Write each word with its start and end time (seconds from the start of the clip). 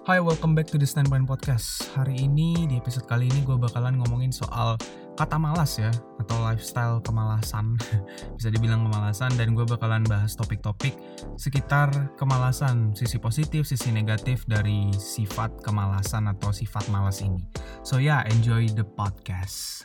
Hai, 0.00 0.16
welcome 0.16 0.56
back 0.56 0.64
to 0.72 0.80
the 0.80 0.88
Standpoint 0.88 1.28
Podcast. 1.28 1.92
Hari 1.92 2.24
ini, 2.24 2.64
di 2.64 2.80
episode 2.80 3.04
kali 3.04 3.28
ini 3.28 3.44
gue 3.44 3.60
bakalan 3.60 4.00
ngomongin 4.00 4.32
soal 4.32 4.80
kata 5.12 5.36
malas 5.36 5.76
ya, 5.76 5.92
atau 6.16 6.40
lifestyle 6.40 7.04
kemalasan. 7.04 7.76
Bisa 8.40 8.48
dibilang 8.48 8.88
kemalasan, 8.88 9.36
dan 9.36 9.52
gue 9.52 9.68
bakalan 9.68 10.00
bahas 10.08 10.32
topik-topik 10.40 10.96
sekitar 11.36 11.92
kemalasan, 12.16 12.96
sisi 12.96 13.20
positif, 13.20 13.68
sisi 13.68 13.92
negatif 13.92 14.48
dari 14.48 14.88
sifat 14.88 15.60
kemalasan 15.60 16.32
atau 16.32 16.48
sifat 16.48 16.88
malas 16.88 17.20
ini. 17.20 17.44
So 17.84 18.00
yeah, 18.00 18.24
enjoy 18.32 18.72
the 18.72 18.88
podcast. 18.88 19.84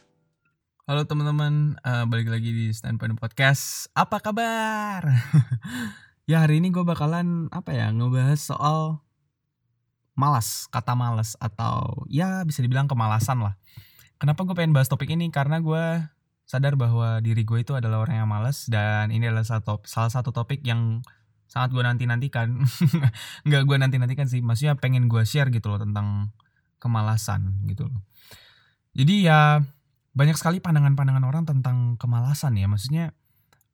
Halo 0.88 1.04
teman-teman, 1.04 1.76
uh, 1.84 2.08
balik 2.08 2.32
lagi 2.32 2.56
di 2.56 2.72
Standpoint 2.72 3.20
Podcast. 3.20 3.92
Apa 3.92 4.24
kabar? 4.24 5.12
ya 6.32 6.48
hari 6.48 6.64
ini 6.64 6.72
gue 6.72 6.88
bakalan 6.88 7.52
apa 7.52 7.76
ya 7.76 7.92
ngebahas 7.92 8.40
soal 8.40 9.05
malas, 10.16 10.72
kata 10.72 10.96
malas 10.96 11.36
atau 11.38 12.08
ya 12.08 12.42
bisa 12.48 12.64
dibilang 12.64 12.88
kemalasan 12.88 13.44
lah. 13.44 13.60
Kenapa 14.16 14.48
gue 14.48 14.56
pengen 14.56 14.72
bahas 14.72 14.88
topik 14.88 15.12
ini? 15.12 15.28
Karena 15.30 15.60
gue 15.60 16.08
sadar 16.48 16.80
bahwa 16.80 17.20
diri 17.20 17.44
gue 17.44 17.60
itu 17.62 17.76
adalah 17.76 18.02
orang 18.02 18.24
yang 18.24 18.30
malas 18.32 18.66
dan 18.72 19.12
ini 19.12 19.28
adalah 19.28 19.44
satu, 19.44 19.84
salah 19.84 20.10
satu 20.10 20.32
topik 20.32 20.64
yang 20.64 21.04
sangat 21.52 21.76
gue 21.76 21.84
nanti-nantikan. 21.84 22.64
Nggak 23.48 23.64
gue 23.68 23.78
nanti-nantikan 23.78 24.28
sih, 24.32 24.40
maksudnya 24.40 24.80
pengen 24.80 25.12
gue 25.12 25.22
share 25.28 25.52
gitu 25.52 25.68
loh 25.68 25.84
tentang 25.84 26.32
kemalasan 26.80 27.68
gitu 27.68 27.92
loh. 27.92 28.02
Jadi 28.96 29.28
ya 29.28 29.60
banyak 30.16 30.40
sekali 30.40 30.64
pandangan-pandangan 30.64 31.26
orang 31.28 31.44
tentang 31.44 32.00
kemalasan 32.00 32.56
ya. 32.56 32.72
Maksudnya 32.72 33.12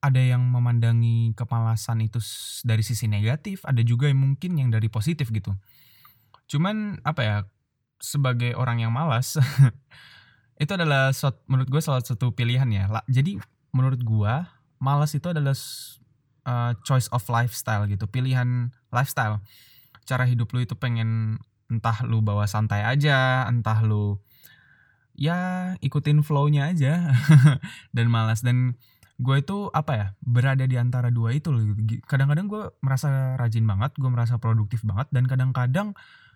ada 0.02 0.18
yang 0.18 0.42
memandangi 0.42 1.38
kemalasan 1.38 2.02
itu 2.02 2.18
dari 2.66 2.82
sisi 2.82 3.06
negatif, 3.06 3.62
ada 3.70 3.86
juga 3.86 4.10
yang 4.10 4.18
mungkin 4.18 4.58
yang 4.58 4.74
dari 4.74 4.90
positif 4.90 5.30
gitu. 5.30 5.54
Cuman 6.52 7.00
apa 7.08 7.22
ya, 7.24 7.38
sebagai 8.04 8.52
orang 8.60 8.84
yang 8.84 8.92
malas, 8.92 9.40
itu 10.64 10.72
adalah 10.76 11.16
menurut 11.48 11.72
gue 11.72 11.80
salah 11.80 12.04
satu 12.04 12.36
pilihan 12.36 12.68
ya. 12.68 12.92
Jadi 13.08 13.40
menurut 13.72 14.04
gue, 14.04 14.34
malas 14.84 15.16
itu 15.16 15.32
adalah 15.32 15.56
uh, 16.44 16.76
choice 16.84 17.08
of 17.16 17.24
lifestyle 17.32 17.88
gitu, 17.88 18.04
pilihan 18.04 18.76
lifestyle. 18.92 19.40
Cara 20.04 20.28
hidup 20.28 20.52
lu 20.52 20.68
itu 20.68 20.76
pengen 20.76 21.40
entah 21.72 22.04
lu 22.04 22.20
bawa 22.20 22.44
santai 22.52 22.84
aja, 22.84 23.48
entah 23.48 23.80
lu 23.80 24.20
ya 25.16 25.72
ikutin 25.80 26.24
flow-nya 26.24 26.72
aja 26.72 27.14
dan 27.96 28.08
malas 28.08 28.42
dan 28.42 28.80
gue 29.22 29.38
itu 29.38 29.70
apa 29.70 29.92
ya 29.94 30.08
berada 30.26 30.66
di 30.66 30.82
antara 30.82 31.14
dua 31.14 31.36
itu 31.36 31.54
loh 31.54 31.62
kadang-kadang 32.10 32.50
gue 32.50 32.64
merasa 32.82 33.38
rajin 33.38 33.68
banget 33.70 33.94
gue 34.02 34.10
merasa 34.10 34.42
produktif 34.42 34.82
banget 34.82 35.14
dan 35.14 35.30
kadang-kadang 35.30 35.94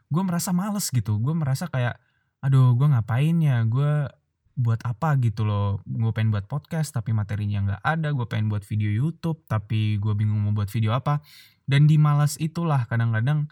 gue 0.10 0.24
merasa 0.26 0.54
males 0.54 0.90
gitu. 0.94 1.18
Gue 1.22 1.34
merasa 1.34 1.70
kayak 1.70 1.98
aduh 2.44 2.78
gue 2.78 2.88
ngapain 2.90 3.36
ya? 3.42 3.64
Gue 3.66 4.10
buat 4.56 4.80
apa 4.88 5.20
gitu 5.20 5.44
loh? 5.44 5.84
Gue 5.84 6.12
pengen 6.16 6.32
buat 6.32 6.48
podcast 6.48 6.96
tapi 6.96 7.12
materinya 7.12 7.60
nggak 7.66 7.82
ada. 7.84 8.10
Gue 8.16 8.26
pengen 8.30 8.48
buat 8.48 8.64
video 8.64 8.90
YouTube 8.90 9.44
tapi 9.50 10.00
gue 10.00 10.14
bingung 10.16 10.40
mau 10.42 10.54
buat 10.56 10.72
video 10.72 10.96
apa. 10.96 11.22
Dan 11.66 11.90
di 11.90 11.98
malas 11.98 12.38
itulah 12.38 12.86
kadang-kadang 12.88 13.50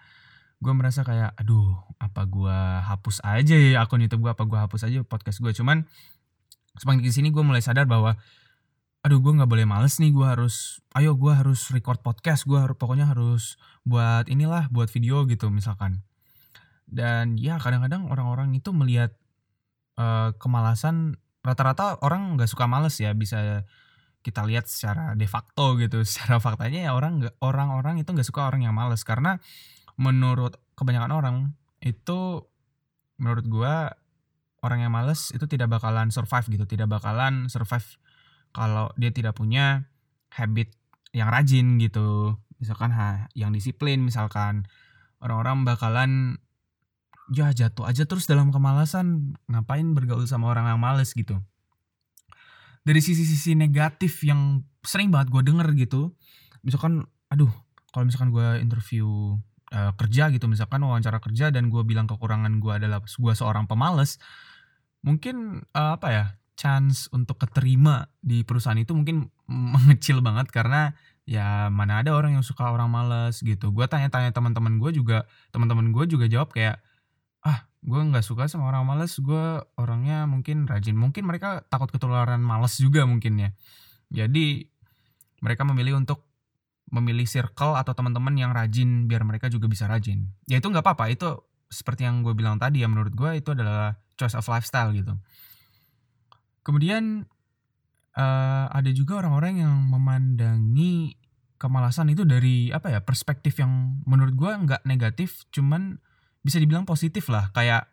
gue 0.63 0.73
merasa 0.73 1.03
kayak 1.03 1.35
aduh 1.35 1.75
apa 1.99 2.23
gue 2.23 2.59
hapus 2.87 3.19
aja 3.27 3.51
ya 3.51 3.83
akun 3.83 3.99
YouTube 3.99 4.23
gue 4.23 4.31
apa 4.31 4.47
gue 4.47 4.55
hapus 4.55 4.87
aja 4.87 5.03
podcast 5.03 5.43
gue 5.43 5.51
cuman 5.51 5.83
semakin 6.79 7.03
ke 7.03 7.11
sini 7.11 7.35
gue 7.35 7.43
mulai 7.43 7.59
sadar 7.59 7.83
bahwa 7.83 8.15
aduh 9.03 9.19
gue 9.19 9.33
nggak 9.35 9.51
boleh 9.51 9.67
males 9.67 9.99
nih. 9.99 10.15
Gue 10.15 10.23
harus 10.23 10.79
ayo 10.95 11.19
gue 11.19 11.33
harus 11.35 11.67
record 11.75 11.99
podcast. 11.99 12.47
Gue 12.47 12.63
harus 12.63 12.79
pokoknya 12.79 13.11
harus 13.11 13.59
buat 13.83 14.31
inilah 14.31 14.71
buat 14.71 14.87
video 14.87 15.27
gitu 15.27 15.51
misalkan 15.51 15.99
dan 16.93 17.41
ya 17.41 17.57
kadang-kadang 17.57 18.05
orang-orang 18.05 18.53
itu 18.53 18.69
melihat 18.69 19.17
uh, 19.97 20.37
kemalasan 20.37 21.17
rata-rata 21.41 21.99
orang 22.05 22.37
nggak 22.37 22.47
suka 22.47 22.69
males 22.69 22.95
ya 23.01 23.11
bisa 23.17 23.65
kita 24.23 24.47
lihat 24.47 24.65
secara 24.71 25.13
de 25.19 25.27
facto 25.27 25.75
gitu. 25.75 26.01
Secara 26.07 26.39
faktanya 26.39 26.89
ya 26.89 26.91
orang 26.95 27.27
orang-orang 27.43 27.99
itu 27.99 28.09
nggak 28.15 28.25
suka 28.25 28.47
orang 28.47 28.63
yang 28.63 28.73
males. 28.73 29.03
Karena 29.03 29.37
menurut 29.99 30.57
kebanyakan 30.79 31.11
orang 31.11 31.37
itu 31.83 32.47
menurut 33.19 33.45
gua 33.51 33.91
orang 34.63 34.87
yang 34.87 34.95
males 34.95 35.35
itu 35.35 35.43
tidak 35.45 35.67
bakalan 35.67 36.09
survive 36.09 36.47
gitu. 36.47 36.63
Tidak 36.63 36.87
bakalan 36.87 37.51
survive 37.51 37.99
kalau 38.55 38.89
dia 38.95 39.11
tidak 39.11 39.35
punya 39.35 39.91
habit 40.31 40.71
yang 41.11 41.27
rajin 41.27 41.77
gitu. 41.83 42.39
Misalkan 42.63 42.95
ha, 42.95 43.27
yang 43.35 43.51
disiplin 43.51 43.99
misalkan 44.07 44.71
orang-orang 45.19 45.67
bakalan 45.67 46.11
ya 47.31 47.53
jatuh 47.55 47.87
aja 47.87 48.03
terus 48.03 48.27
dalam 48.27 48.51
kemalasan. 48.51 49.37
Ngapain 49.47 49.87
bergaul 49.95 50.27
sama 50.27 50.51
orang 50.51 50.67
yang 50.67 50.81
males 50.81 51.15
gitu. 51.15 51.39
Dari 52.83 52.99
sisi-sisi 52.99 53.55
negatif 53.55 54.27
yang 54.27 54.67
sering 54.83 55.07
banget 55.07 55.31
gue 55.31 55.41
denger 55.47 55.67
gitu. 55.79 56.11
Misalkan 56.67 57.07
aduh 57.31 57.51
kalau 57.95 58.03
misalkan 58.09 58.35
gue 58.35 58.59
interview 58.59 59.39
uh, 59.71 59.91
kerja 59.95 60.27
gitu. 60.35 60.51
Misalkan 60.51 60.83
wawancara 60.83 61.23
kerja 61.23 61.53
dan 61.53 61.71
gue 61.71 61.81
bilang 61.87 62.09
kekurangan 62.09 62.59
gue 62.59 62.73
adalah 62.75 62.99
gue 62.99 63.33
seorang 63.33 63.69
pemalas 63.69 64.19
mungkin 65.03 65.67
uh, 65.75 65.99
apa 65.99 66.07
ya 66.11 66.25
chance 66.55 67.11
untuk 67.11 67.43
keterima 67.43 68.07
di 68.23 68.47
perusahaan 68.47 68.77
itu 68.79 68.95
mungkin 68.95 69.27
mengecil 69.51 70.23
banget 70.23 70.47
karena 70.53 70.95
ya 71.23 71.71
mana 71.71 72.03
ada 72.03 72.15
orang 72.15 72.35
yang 72.39 72.45
suka 72.45 72.71
orang 72.71 72.91
males 72.91 73.39
gitu. 73.39 73.71
Gue 73.71 73.87
tanya-tanya 73.87 74.35
teman-teman 74.35 74.79
gue 74.79 74.91
juga 74.95 75.27
teman-teman 75.55 75.91
gue 75.91 76.03
juga 76.07 76.27
jawab 76.27 76.51
kayak 76.51 76.79
gue 77.83 78.01
nggak 78.01 78.23
suka 78.23 78.47
sama 78.47 78.71
orang 78.71 78.87
males 78.87 79.19
gue 79.19 79.59
orangnya 79.75 80.23
mungkin 80.23 80.65
rajin. 80.65 80.95
Mungkin 80.95 81.27
mereka 81.27 81.67
takut 81.67 81.91
ketularan 81.91 82.39
males 82.39 82.79
juga 82.79 83.03
mungkin 83.03 83.39
ya. 83.39 83.49
Jadi 84.13 84.63
mereka 85.43 85.67
memilih 85.67 85.99
untuk 85.99 86.23
memilih 86.93 87.27
circle 87.27 87.75
atau 87.75 87.91
teman-teman 87.91 88.31
yang 88.37 88.51
rajin 88.55 89.09
biar 89.09 89.27
mereka 89.27 89.51
juga 89.51 89.67
bisa 89.67 89.89
rajin. 89.89 90.31
Ya 90.47 90.63
itu 90.63 90.67
nggak 90.71 90.85
apa-apa 90.85 91.11
itu 91.11 91.27
seperti 91.67 92.07
yang 92.07 92.21
gue 92.23 92.31
bilang 92.37 92.61
tadi 92.61 92.85
ya 92.85 92.87
menurut 92.87 93.11
gue 93.11 93.41
itu 93.41 93.51
adalah 93.51 93.97
choice 94.15 94.37
of 94.37 94.47
lifestyle 94.47 94.93
gitu. 94.95 95.17
Kemudian 96.63 97.27
uh, 98.15 98.65
ada 98.71 98.89
juga 98.93 99.19
orang-orang 99.25 99.65
yang 99.65 99.75
memandangi 99.89 101.19
kemalasan 101.57 102.11
itu 102.11 102.23
dari 102.23 102.69
apa 102.71 102.91
ya 102.91 102.99
perspektif 103.03 103.59
yang 103.59 104.03
menurut 104.03 104.35
gue 104.35 104.51
nggak 104.51 104.81
negatif 104.83 105.47
cuman 105.49 105.99
bisa 106.43 106.59
dibilang 106.59 106.83
positif 106.83 107.31
lah 107.31 107.49
kayak 107.55 107.87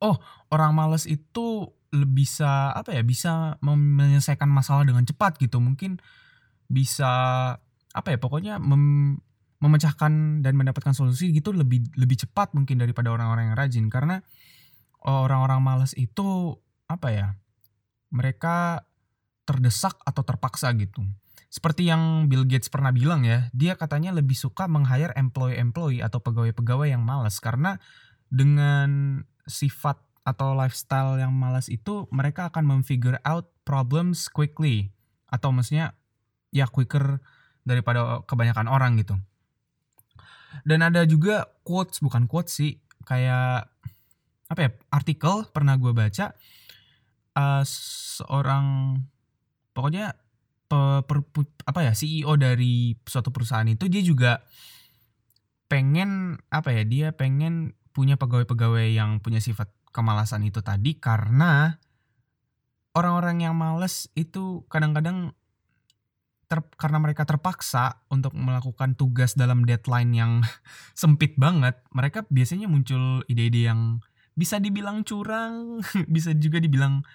oh 0.00 0.16
orang 0.54 0.72
males 0.72 1.04
itu 1.10 1.74
bisa 1.94 2.74
apa 2.74 2.90
ya 2.90 3.06
bisa 3.06 3.54
menyelesaikan 3.62 4.50
masalah 4.50 4.82
dengan 4.82 5.06
cepat 5.06 5.38
gitu. 5.38 5.62
Mungkin 5.62 6.02
bisa 6.66 7.12
apa 7.94 8.08
ya 8.10 8.18
pokoknya 8.18 8.58
mem, 8.58 9.14
memecahkan 9.62 10.42
dan 10.42 10.52
mendapatkan 10.58 10.90
solusi 10.90 11.30
gitu 11.30 11.54
lebih 11.54 11.86
lebih 11.94 12.26
cepat 12.26 12.50
mungkin 12.58 12.82
daripada 12.82 13.14
orang-orang 13.14 13.54
yang 13.54 13.56
rajin. 13.58 13.86
Karena 13.86 14.18
orang-orang 15.06 15.62
males 15.62 15.94
itu 15.94 16.58
apa 16.90 17.08
ya 17.14 17.26
mereka 18.10 18.82
terdesak 19.46 19.94
atau 20.02 20.22
terpaksa 20.24 20.72
gitu 20.74 21.04
seperti 21.54 21.86
yang 21.86 22.26
Bill 22.26 22.42
Gates 22.50 22.66
pernah 22.66 22.90
bilang 22.90 23.22
ya, 23.22 23.46
dia 23.54 23.78
katanya 23.78 24.10
lebih 24.10 24.34
suka 24.34 24.66
meng-hire 24.66 25.14
employee-employee 25.14 26.02
atau 26.02 26.18
pegawai-pegawai 26.18 26.90
yang 26.90 27.06
malas 27.06 27.38
karena 27.38 27.78
dengan 28.26 29.22
sifat 29.46 30.02
atau 30.26 30.58
lifestyle 30.58 31.14
yang 31.14 31.30
malas 31.30 31.70
itu 31.70 32.10
mereka 32.10 32.50
akan 32.50 32.66
memfigure 32.66 33.22
out 33.22 33.54
problems 33.62 34.26
quickly 34.26 34.90
atau 35.30 35.54
maksudnya 35.54 35.94
ya 36.50 36.66
quicker 36.66 37.22
daripada 37.62 38.26
kebanyakan 38.26 38.66
orang 38.66 38.98
gitu. 38.98 39.14
Dan 40.66 40.82
ada 40.82 41.06
juga 41.06 41.54
quotes 41.62 42.02
bukan 42.02 42.26
quotes 42.26 42.50
sih 42.50 42.82
kayak 43.06 43.70
apa 44.50 44.58
ya 44.58 44.70
artikel 44.90 45.46
pernah 45.54 45.78
gue 45.78 45.94
baca 45.94 46.34
uh, 47.38 47.62
seorang 47.62 48.98
pokoknya 49.70 50.23
per, 50.68 51.20
apa 51.68 51.80
ya 51.84 51.92
CEO 51.92 52.34
dari 52.40 52.96
suatu 53.04 53.30
perusahaan 53.30 53.68
itu 53.68 53.86
dia 53.86 54.00
juga 54.00 54.42
pengen 55.68 56.40
apa 56.48 56.72
ya 56.72 56.82
dia 56.84 57.08
pengen 57.12 57.76
punya 57.94 58.18
pegawai-pegawai 58.18 58.90
yang 58.90 59.22
punya 59.22 59.38
sifat 59.38 59.70
kemalasan 59.94 60.42
itu 60.42 60.60
tadi 60.60 60.98
karena 60.98 61.78
orang-orang 62.94 63.46
yang 63.46 63.54
males 63.54 64.10
itu 64.18 64.66
kadang-kadang 64.66 65.34
ter, 66.50 66.62
karena 66.78 66.98
mereka 67.02 67.26
terpaksa 67.26 68.02
untuk 68.10 68.34
melakukan 68.34 68.94
tugas 68.98 69.34
dalam 69.38 69.62
deadline 69.66 70.12
yang 70.14 70.32
sempit 70.98 71.38
banget, 71.38 71.78
mereka 71.94 72.26
biasanya 72.30 72.66
muncul 72.70 73.22
ide-ide 73.30 73.70
yang 73.70 74.02
bisa 74.34 74.58
dibilang 74.58 75.06
curang, 75.06 75.78
bisa 76.14 76.34
juga 76.34 76.58
dibilang 76.58 77.06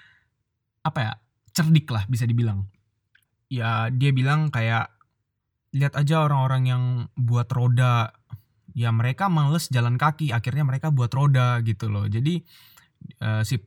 apa 0.84 1.00
ya, 1.04 1.14
cerdik 1.52 1.92
lah 1.92 2.08
bisa 2.08 2.24
dibilang 2.24 2.72
ya 3.50 3.90
dia 3.90 4.12
bilang 4.14 4.54
kayak 4.54 4.94
lihat 5.74 5.98
aja 5.98 6.26
orang-orang 6.26 6.64
yang 6.70 6.84
buat 7.18 7.50
roda. 7.50 8.14
Ya 8.78 8.94
mereka 8.94 9.28
males 9.28 9.68
jalan 9.74 9.98
kaki 9.98 10.32
akhirnya 10.32 10.64
mereka 10.64 10.94
buat 10.94 11.12
roda 11.12 11.60
gitu 11.66 11.90
loh. 11.90 12.06
Jadi 12.06 12.40
uh, 13.26 13.42
si 13.44 13.60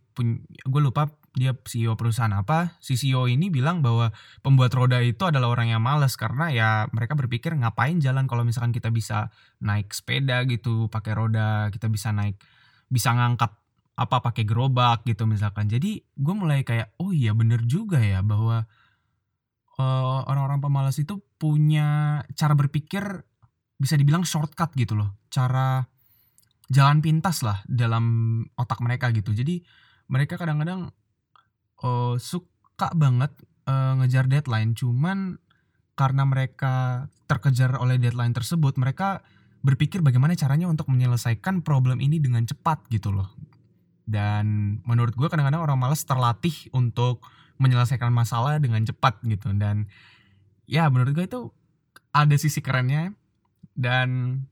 gue 0.62 0.82
lupa 0.82 1.10
dia 1.32 1.56
CEO 1.64 1.96
perusahaan 1.96 2.32
apa 2.36 2.76
si 2.84 2.92
CEO 2.92 3.24
ini 3.24 3.48
bilang 3.48 3.80
bahwa 3.80 4.12
pembuat 4.44 4.68
roda 4.76 5.00
itu 5.00 5.24
adalah 5.24 5.48
orang 5.48 5.72
yang 5.72 5.80
males 5.80 6.12
karena 6.20 6.52
ya 6.52 6.68
mereka 6.92 7.16
berpikir 7.16 7.56
ngapain 7.56 7.96
jalan 8.04 8.28
kalau 8.28 8.44
misalkan 8.44 8.68
kita 8.68 8.92
bisa 8.92 9.32
naik 9.64 9.96
sepeda 9.96 10.44
gitu 10.44 10.92
pakai 10.92 11.16
roda 11.16 11.72
kita 11.72 11.88
bisa 11.88 12.12
naik 12.12 12.36
bisa 12.92 13.16
ngangkat 13.16 13.48
apa 13.96 14.16
pakai 14.24 14.44
gerobak 14.48 15.04
gitu 15.04 15.28
misalkan. 15.28 15.68
Jadi 15.68 16.00
gue 16.00 16.34
mulai 16.36 16.64
kayak 16.64 16.96
oh 17.00 17.12
iya 17.12 17.36
bener 17.36 17.64
juga 17.64 18.00
ya 18.00 18.20
bahwa 18.24 18.68
uh, 19.78 20.26
orang-orang 20.28 20.60
pemalas 20.60 20.96
itu 21.00 21.20
punya 21.40 22.20
cara 22.36 22.52
berpikir 22.52 23.24
bisa 23.78 23.94
dibilang 23.96 24.26
shortcut 24.26 24.74
gitu 24.76 24.98
loh. 24.98 25.16
Cara 25.32 25.86
jalan 26.72 27.04
pintas 27.04 27.44
lah 27.44 27.60
dalam 27.68 28.40
otak 28.56 28.80
mereka 28.80 29.12
gitu. 29.12 29.32
Jadi 29.36 29.60
mereka 30.08 30.40
kadang-kadang 30.40 30.92
uh, 31.84 32.16
suka 32.16 32.92
banget 32.96 33.32
uh, 33.68 33.98
ngejar 34.02 34.28
deadline. 34.28 34.76
Cuman 34.76 35.40
karena 35.92 36.24
mereka 36.24 37.06
terkejar 37.28 37.76
oleh 37.76 38.00
deadline 38.00 38.32
tersebut 38.32 38.80
mereka 38.80 39.20
berpikir 39.62 40.02
bagaimana 40.02 40.34
caranya 40.34 40.66
untuk 40.66 40.90
menyelesaikan 40.90 41.62
problem 41.62 42.02
ini 42.02 42.18
dengan 42.18 42.42
cepat 42.42 42.88
gitu 42.90 43.14
loh. 43.14 43.30
Dan 44.02 44.78
menurut 44.82 45.14
gue 45.14 45.30
kadang-kadang 45.30 45.62
orang 45.62 45.78
males 45.78 46.02
terlatih 46.02 46.66
untuk 46.74 47.22
menyelesaikan 47.62 48.10
masalah 48.10 48.58
dengan 48.58 48.82
cepat 48.82 49.22
gitu. 49.22 49.54
Dan 49.54 49.86
ya 50.66 50.90
menurut 50.90 51.14
gue 51.14 51.24
itu 51.30 51.40
ada 52.10 52.34
sisi 52.34 52.58
kerennya 52.58 53.14
dan 53.78 54.42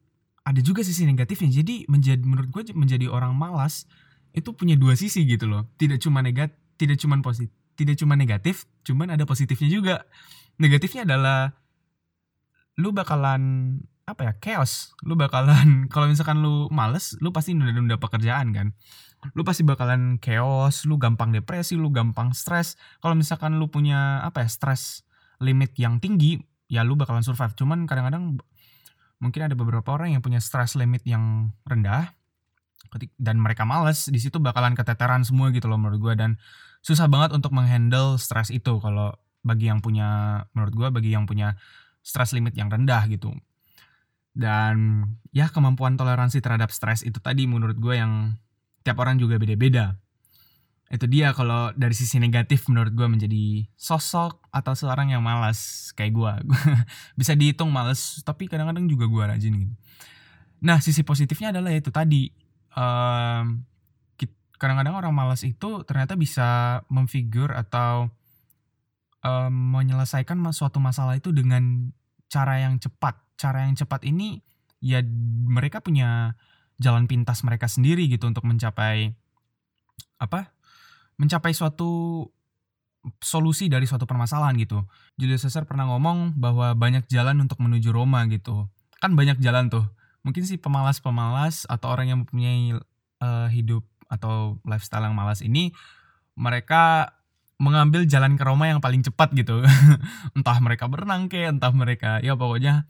ada 0.46 0.60
juga 0.62 0.86
sisi 0.86 1.02
negatifnya. 1.04 1.50
Jadi 1.50 1.90
menjadi 1.90 2.22
menurut 2.22 2.48
gue 2.54 2.70
menjadi 2.72 3.10
orang 3.10 3.34
malas 3.34 3.90
itu 4.30 4.54
punya 4.54 4.78
dua 4.78 4.94
sisi 4.94 5.26
gitu 5.26 5.50
loh. 5.50 5.66
Tidak 5.74 5.98
cuma 5.98 6.22
negatif 6.22 6.54
tidak 6.80 6.96
cuma 6.96 7.20
positif 7.20 7.52
tidak 7.76 7.96
cuma 7.96 8.12
negatif 8.12 8.68
cuman 8.84 9.16
ada 9.16 9.24
positifnya 9.24 9.68
juga. 9.72 9.96
Negatifnya 10.60 11.08
adalah 11.08 11.56
lu 12.76 12.92
bakalan 12.92 13.76
apa 14.12 14.26
ya 14.26 14.32
chaos. 14.42 14.92
Lu 15.06 15.14
bakalan 15.14 15.84
kalau 15.92 16.10
misalkan 16.10 16.42
lu 16.42 16.66
males 16.68 17.14
lu 17.22 17.30
pasti 17.30 17.54
nunda-nunda 17.54 17.96
pekerjaan 17.96 18.50
kan. 18.50 18.74
Lu 19.36 19.44
pasti 19.44 19.62
bakalan 19.62 20.18
chaos 20.18 20.88
lu 20.88 20.96
gampang 20.96 21.30
depresi 21.30 21.78
lu 21.78 21.88
gampang 21.94 22.34
stres. 22.34 22.74
Kalau 22.98 23.14
misalkan 23.14 23.56
lu 23.56 23.70
punya 23.70 24.24
apa 24.24 24.42
ya 24.44 24.48
stres 24.48 25.06
limit 25.40 25.72
yang 25.78 26.02
tinggi 26.02 26.40
ya 26.66 26.82
lu 26.82 26.98
bakalan 26.98 27.22
survive. 27.22 27.54
Cuman 27.54 27.86
kadang-kadang 27.86 28.38
mungkin 29.20 29.40
ada 29.44 29.54
beberapa 29.54 29.94
orang 29.94 30.16
yang 30.16 30.22
punya 30.24 30.40
stress 30.40 30.74
limit 30.74 31.04
yang 31.04 31.52
rendah 31.68 32.16
dan 33.20 33.36
mereka 33.38 33.62
males 33.62 34.08
di 34.08 34.18
situ 34.18 34.42
bakalan 34.42 34.74
keteteran 34.74 35.22
semua 35.22 35.54
gitu 35.54 35.70
loh 35.70 35.78
menurut 35.78 36.00
gue 36.00 36.14
dan 36.18 36.40
susah 36.80 37.06
banget 37.06 37.36
untuk 37.36 37.52
menghandle 37.54 38.16
stress 38.16 38.50
itu 38.50 38.80
kalau 38.80 39.14
bagi 39.44 39.68
yang 39.68 39.84
punya 39.84 40.42
menurut 40.56 40.74
gue 40.74 40.88
bagi 40.90 41.10
yang 41.12 41.28
punya 41.28 41.54
stress 42.00 42.32
limit 42.32 42.56
yang 42.56 42.72
rendah 42.72 43.04
gitu 43.12 43.36
dan 44.40 45.04
ya 45.36 45.52
kemampuan 45.52 46.00
toleransi 46.00 46.40
terhadap 46.40 46.72
stres 46.72 47.04
itu 47.04 47.20
tadi 47.20 47.44
menurut 47.44 47.76
gue 47.76 48.00
yang 48.00 48.40
tiap 48.80 48.96
orang 48.96 49.20
juga 49.20 49.36
beda-beda. 49.36 50.00
Itu 50.90 51.06
dia 51.06 51.30
kalau 51.36 51.70
dari 51.76 51.94
sisi 51.94 52.18
negatif 52.18 52.66
menurut 52.66 52.96
gue 52.96 53.06
menjadi 53.06 53.68
sosok 53.76 54.48
atau 54.50 54.72
seorang 54.74 55.12
yang 55.12 55.22
malas 55.22 55.92
kayak 55.94 56.16
gue 56.16 56.32
bisa 57.20 57.36
dihitung 57.36 57.68
malas 57.70 58.24
tapi 58.24 58.48
kadang-kadang 58.48 58.88
juga 58.88 59.06
gue 59.06 59.24
rajin 59.36 59.54
gitu. 59.54 59.74
Nah 60.64 60.80
sisi 60.80 61.04
positifnya 61.04 61.54
adalah 61.54 61.70
itu 61.76 61.92
tadi 61.92 62.32
um, 62.74 63.62
kadang-kadang 64.60 64.92
orang 64.92 65.16
malas 65.16 65.40
itu 65.48 65.80
ternyata 65.88 66.20
bisa 66.20 66.80
memfigur 66.92 67.56
atau 67.56 68.12
um, 69.24 69.52
menyelesaikan 69.80 70.36
suatu 70.52 70.76
masalah 70.84 71.16
itu 71.16 71.32
dengan 71.32 71.88
cara 72.28 72.60
yang 72.60 72.76
cepat 72.76 73.16
cara 73.40 73.64
yang 73.64 73.72
cepat 73.72 74.04
ini 74.04 74.44
ya 74.84 75.00
mereka 75.48 75.80
punya 75.80 76.36
jalan 76.76 77.08
pintas 77.08 77.40
mereka 77.40 77.68
sendiri 77.72 78.04
gitu 78.08 78.28
untuk 78.28 78.44
mencapai 78.44 79.16
apa 80.20 80.52
mencapai 81.16 81.56
suatu 81.56 82.24
solusi 83.20 83.72
dari 83.72 83.88
suatu 83.88 84.04
permasalahan 84.04 84.56
gitu. 84.60 84.84
Julius 85.16 85.44
Caesar 85.48 85.64
pernah 85.64 85.88
ngomong 85.88 86.36
bahwa 86.36 86.76
banyak 86.76 87.08
jalan 87.08 87.40
untuk 87.40 87.60
menuju 87.60 87.92
Roma 87.92 88.28
gitu. 88.28 88.68
Kan 89.00 89.16
banyak 89.16 89.40
jalan 89.40 89.72
tuh. 89.72 89.88
Mungkin 90.20 90.44
sih 90.44 90.60
pemalas-pemalas 90.60 91.64
atau 91.64 91.88
orang 91.88 92.12
yang 92.12 92.18
mempunyai 92.24 92.76
uh, 93.24 93.48
hidup 93.48 93.84
atau 94.12 94.60
lifestyle 94.68 95.08
yang 95.08 95.16
malas 95.16 95.40
ini 95.40 95.72
mereka 96.36 97.16
mengambil 97.60 98.04
jalan 98.08 98.36
ke 98.36 98.44
Roma 98.44 98.68
yang 98.68 98.84
paling 98.84 99.00
cepat 99.00 99.32
gitu. 99.32 99.64
entah 100.36 100.58
mereka 100.60 100.88
berenang 100.88 101.28
ke, 101.28 101.48
entah 101.48 101.72
mereka 101.72 102.20
ya 102.20 102.36
pokoknya 102.36 102.84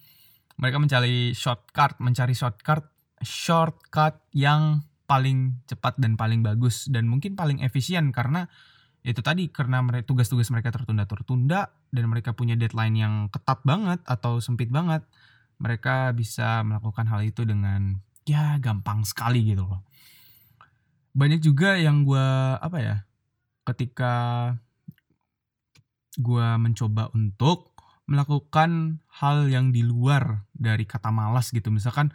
mereka 0.60 0.76
mencari 0.76 1.32
shortcut, 1.32 1.96
mencari 2.04 2.36
shortcut, 2.36 2.84
shortcut 3.24 4.20
yang 4.36 4.84
paling 5.08 5.58
cepat 5.66 5.98
dan 5.98 6.14
paling 6.14 6.44
bagus 6.44 6.86
dan 6.86 7.10
mungkin 7.10 7.34
paling 7.34 7.64
efisien 7.64 8.14
karena 8.14 8.46
itu 9.00 9.24
tadi 9.24 9.48
karena 9.48 9.80
mereka 9.80 10.12
tugas-tugas 10.12 10.52
mereka 10.52 10.70
tertunda 10.70 11.08
tertunda 11.08 11.72
dan 11.88 12.04
mereka 12.06 12.36
punya 12.36 12.54
deadline 12.54 12.94
yang 12.94 13.14
ketat 13.32 13.64
banget 13.64 13.98
atau 14.04 14.38
sempit 14.38 14.68
banget 14.68 15.02
mereka 15.58 16.12
bisa 16.12 16.62
melakukan 16.62 17.08
hal 17.08 17.24
itu 17.24 17.42
dengan 17.48 17.96
ya 18.28 18.60
gampang 18.60 19.02
sekali 19.02 19.42
gitu 19.42 19.66
loh. 19.66 19.82
Banyak 21.16 21.40
juga 21.42 21.74
yang 21.74 22.06
gue 22.06 22.28
apa 22.60 22.78
ya 22.78 22.96
ketika 23.66 24.14
gue 26.20 26.48
mencoba 26.60 27.10
untuk 27.16 27.69
melakukan 28.10 28.98
hal 29.06 29.46
yang 29.46 29.70
di 29.70 29.86
luar 29.86 30.42
dari 30.50 30.82
kata 30.82 31.14
malas 31.14 31.54
gitu. 31.54 31.70
Misalkan 31.70 32.10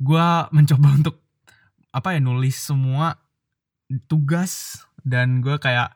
gue 0.00 0.26
mencoba 0.48 0.88
untuk 1.04 1.20
apa 1.92 2.16
ya 2.16 2.20
nulis 2.24 2.56
semua 2.56 3.20
tugas 4.08 4.82
dan 5.04 5.44
gue 5.44 5.60
kayak 5.60 5.94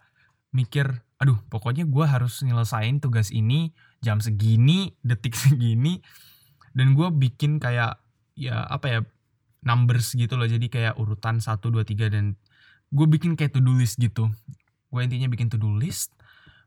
mikir 0.55 1.03
aduh 1.21 1.37
pokoknya 1.53 1.85
gue 1.85 2.05
harus 2.07 2.41
nyelesain 2.41 2.97
tugas 3.03 3.29
ini 3.29 3.77
jam 4.01 4.21
segini 4.21 4.97
detik 5.05 5.37
segini 5.43 6.05
dan 6.77 6.93
gue 6.93 7.09
bikin 7.09 7.57
kayak 7.59 7.99
ya 8.37 8.69
apa 8.69 8.87
ya 8.87 9.01
numbers 9.65 10.13
gitu 10.13 10.37
loh. 10.37 10.49
Jadi 10.49 10.69
kayak 10.69 11.01
urutan 11.01 11.41
1, 11.41 11.57
2, 11.57 11.85
3 11.85 12.13
dan 12.13 12.37
gue 12.93 13.07
bikin 13.09 13.33
kayak 13.37 13.57
to 13.57 13.65
do 13.65 13.73
list 13.73 13.97
gitu. 13.97 14.29
Gue 14.93 15.01
intinya 15.09 15.29
bikin 15.33 15.49
to 15.49 15.57
do 15.57 15.73
list 15.73 16.13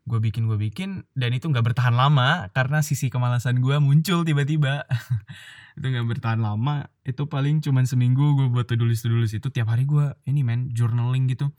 gue 0.03 0.19
bikin 0.19 0.51
gue 0.51 0.59
bikin 0.59 1.07
dan 1.15 1.31
itu 1.31 1.47
nggak 1.47 1.71
bertahan 1.71 1.95
lama 1.95 2.51
karena 2.51 2.83
sisi 2.83 3.07
kemalasan 3.07 3.63
gue 3.63 3.79
muncul 3.79 4.27
tiba-tiba. 4.27 4.83
Itu 5.73 5.89
nggak 5.89 6.05
bertahan 6.05 6.37
lama 6.37 6.85
itu 7.01 7.25
paling 7.25 7.57
cuman 7.65 7.89
seminggu 7.89 8.37
gue 8.37 8.45
buat 8.45 8.69
tulis 8.69 9.01
tulis 9.01 9.33
itu. 9.33 9.49
Tiap 9.49 9.73
hari 9.73 9.89
gue 9.89 10.13
ini 10.29 10.45
men 10.45 10.69
journaling 10.69 11.25
gitu. 11.33 11.49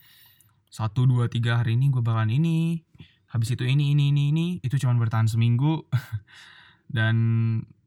Satu 0.70 1.02
dua 1.10 1.26
tiga 1.26 1.58
hari 1.58 1.74
ini 1.74 1.90
gue 1.90 1.98
bakalan 1.98 2.30
ini 2.30 2.78
habis 3.34 3.50
itu 3.50 3.66
ini 3.66 3.90
ini 3.90 4.14
ini 4.14 4.30
ini. 4.30 4.46
Itu 4.62 4.78
cuman 4.78 5.02
bertahan 5.02 5.26
seminggu. 5.26 5.82
Dan 6.94 7.16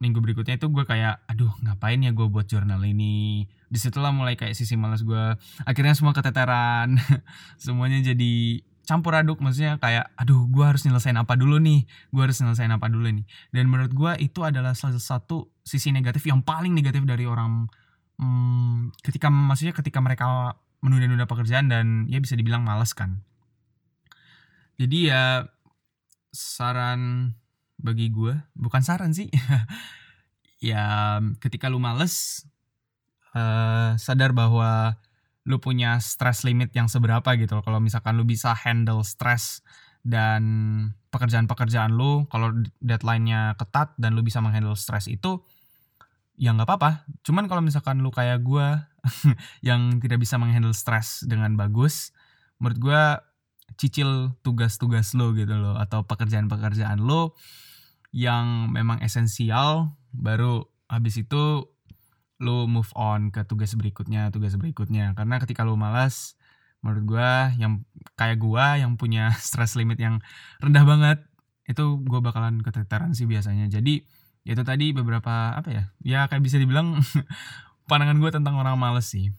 minggu 0.04 0.20
berikutnya 0.20 0.60
itu 0.60 0.68
gue 0.68 0.84
kayak 0.84 1.24
aduh 1.32 1.54
ngapain 1.64 2.04
ya 2.04 2.12
gue 2.12 2.28
buat 2.28 2.44
jurnal 2.44 2.84
ini? 2.84 3.48
Di 3.72 3.80
situlah 3.80 4.12
mulai 4.12 4.36
kayak 4.36 4.52
sisi 4.52 4.76
malas 4.76 5.08
gue 5.08 5.32
akhirnya 5.64 5.96
semua 5.96 6.12
keteteran. 6.12 7.00
Semuanya 7.64 8.04
jadi 8.04 8.67
campur 8.88 9.12
aduk 9.20 9.44
maksudnya 9.44 9.76
kayak 9.84 10.16
aduh 10.16 10.48
gue 10.48 10.64
harus 10.64 10.88
nyelesain 10.88 11.20
apa 11.20 11.36
dulu 11.36 11.60
nih 11.60 11.84
gue 12.16 12.22
harus 12.24 12.40
nyelesain 12.40 12.72
apa 12.72 12.88
dulu 12.88 13.12
nih. 13.12 13.28
Dan 13.52 13.68
menurut 13.68 13.92
gue 13.92 14.12
itu 14.24 14.40
adalah 14.48 14.72
salah 14.72 14.96
satu 14.96 15.52
sisi 15.62 15.92
negatif 15.92 16.24
yang 16.24 16.40
paling 16.40 16.72
negatif 16.72 17.04
dari 17.04 17.28
orang 17.28 17.68
hmm, 18.16 18.96
ketika 19.04 19.28
maksudnya 19.28 19.76
ketika 19.76 20.00
mereka 20.00 20.56
menunda-nunda 20.80 21.28
pekerjaan 21.28 21.68
dan 21.68 22.08
ya 22.08 22.24
bisa 22.24 22.40
dibilang 22.40 22.64
males 22.64 22.96
kan. 22.96 23.20
Jadi 24.80 25.12
ya 25.12 25.44
saran 26.32 27.34
bagi 27.78 28.10
gue 28.10 28.34
bukan 28.58 28.82
saran 28.82 29.14
sih 29.14 29.30
ya 30.70 31.18
ketika 31.38 31.70
lu 31.70 31.78
males 31.78 32.46
uh, 33.38 33.94
sadar 33.98 34.34
bahwa 34.34 34.98
lu 35.48 35.64
punya 35.64 35.98
stress 36.04 36.44
limit 36.44 36.76
yang 36.76 36.92
seberapa 36.92 37.40
gitu 37.40 37.64
kalau 37.64 37.80
misalkan 37.80 38.20
lu 38.20 38.28
bisa 38.28 38.52
handle 38.52 39.00
stress 39.08 39.64
dan 40.04 40.44
pekerjaan-pekerjaan 41.12 41.96
lu 41.96 42.28
kalau 42.28 42.52
deadline-nya 42.84 43.56
ketat 43.56 43.96
dan 43.96 44.16
lu 44.16 44.24
bisa 44.24 44.44
menghandle 44.44 44.76
stress 44.76 45.08
itu 45.08 45.44
ya 46.38 46.54
nggak 46.54 46.70
apa-apa. 46.70 46.92
Cuman 47.26 47.50
kalau 47.50 47.66
misalkan 47.66 48.00
lu 48.00 48.14
kayak 48.14 48.46
gue 48.46 48.68
yang 49.68 49.98
tidak 50.04 50.22
bisa 50.22 50.38
menghandle 50.38 50.76
stress 50.76 51.26
dengan 51.26 51.58
bagus 51.58 52.14
menurut 52.62 52.80
gue 52.80 53.04
cicil 53.78 54.34
tugas-tugas 54.42 55.14
lo 55.14 55.36
gitu 55.36 55.54
loh 55.54 55.76
atau 55.76 56.08
pekerjaan-pekerjaan 56.08 57.04
lo 57.04 57.36
yang 58.16 58.72
memang 58.72 59.04
esensial 59.04 59.94
baru 60.16 60.66
habis 60.88 61.20
itu 61.20 61.68
lu 62.38 62.70
move 62.70 62.90
on 62.94 63.34
ke 63.34 63.42
tugas 63.46 63.74
berikutnya, 63.74 64.30
tugas 64.30 64.54
berikutnya. 64.56 65.14
Karena 65.18 65.42
ketika 65.42 65.66
lu 65.66 65.74
malas, 65.78 66.38
menurut 66.86 67.04
gue 67.06 67.32
yang 67.58 67.82
kayak 68.14 68.38
gue 68.38 68.66
yang 68.82 68.96
punya 68.96 69.34
stress 69.46 69.78
limit 69.78 69.98
yang 69.98 70.22
rendah 70.62 70.86
banget, 70.86 71.20
itu 71.68 71.84
gue 72.02 72.20
bakalan 72.22 72.62
keteteran 72.62 73.18
sih 73.18 73.26
biasanya. 73.26 73.68
Jadi 73.68 74.06
itu 74.48 74.62
tadi 74.64 74.96
beberapa 74.96 75.58
apa 75.58 75.70
ya? 75.70 75.84
Ya 76.02 76.20
kayak 76.32 76.46
bisa 76.46 76.56
dibilang 76.62 77.02
pandangan 77.90 78.18
gue 78.22 78.32
tentang 78.32 78.56
orang 78.56 78.80
males 78.80 79.10
sih. 79.10 79.34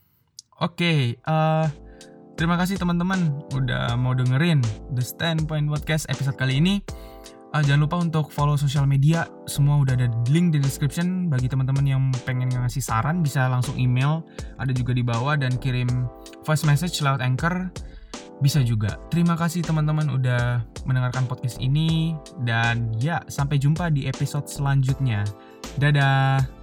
Oke, 0.58 0.82
okay, 0.82 0.98
uh, 1.22 1.64
eh, 1.64 1.66
Terima 2.38 2.54
kasih 2.54 2.78
teman-teman 2.78 3.34
udah 3.50 3.98
mau 3.98 4.14
dengerin 4.14 4.62
The 4.94 5.02
Standpoint 5.02 5.66
Podcast 5.66 6.06
episode 6.06 6.38
kali 6.38 6.62
ini. 6.62 6.78
Uh, 7.48 7.64
jangan 7.64 7.88
lupa 7.88 7.96
untuk 7.96 8.28
follow 8.28 8.60
sosial 8.60 8.84
media, 8.84 9.24
semua 9.48 9.80
udah 9.80 9.96
ada 9.96 10.12
link 10.28 10.52
di 10.52 10.60
description. 10.60 11.32
Bagi 11.32 11.48
teman-teman 11.48 11.84
yang 11.88 12.02
pengen 12.28 12.52
ngasih 12.52 12.84
saran 12.84 13.24
bisa 13.24 13.48
langsung 13.48 13.72
email, 13.80 14.20
ada 14.60 14.68
juga 14.76 14.92
di 14.92 15.00
bawah 15.00 15.32
dan 15.32 15.56
kirim 15.56 15.88
voice 16.44 16.68
message 16.68 17.00
lewat 17.00 17.24
Anchor. 17.24 17.72
Bisa 18.44 18.62
juga. 18.62 19.00
Terima 19.10 19.34
kasih 19.34 19.64
teman-teman 19.64 20.12
udah 20.12 20.62
mendengarkan 20.86 21.26
podcast 21.26 21.58
ini 21.58 22.14
dan 22.44 22.92
ya 23.00 23.18
sampai 23.26 23.56
jumpa 23.56 23.90
di 23.90 24.06
episode 24.06 24.46
selanjutnya. 24.46 25.24
Dadah. 25.80 26.57